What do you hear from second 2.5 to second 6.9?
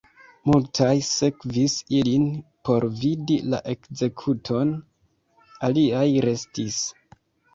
por vidi la ekzekuton, aliaj restis.